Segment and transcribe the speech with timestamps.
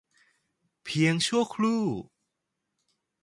[0.83, 1.83] เพียงชั่วครู่